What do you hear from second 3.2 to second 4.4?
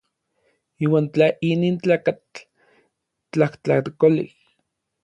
tlajtlakolej.